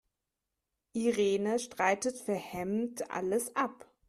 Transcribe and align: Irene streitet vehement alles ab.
Irene 0.93 1.59
streitet 1.59 2.17
vehement 2.27 3.11
alles 3.11 3.55
ab. 3.55 3.85